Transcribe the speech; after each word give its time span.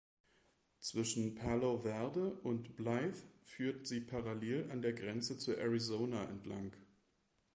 Zwischen 0.79 1.35
Palo 1.35 1.77
Verde 1.83 2.31
und 2.41 2.75
Blythe 2.75 3.13
führt 3.45 3.85
sie 3.85 3.99
parallel 3.99 4.71
an 4.71 4.81
der 4.81 4.93
Grenze 4.93 5.37
zu 5.37 5.55
Arizona 5.55 6.23
entlang. 6.25 6.73